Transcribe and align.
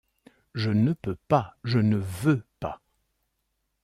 Je 0.55 0.71
ne 0.71 0.93
peux 0.93 1.15
pas… 1.27 1.55
je 1.63 1.77
ne 1.77 1.95
veux 1.97 2.43
pas!… 2.59 2.81